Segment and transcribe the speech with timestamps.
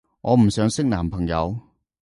[0.21, 1.55] 我唔想識男朋友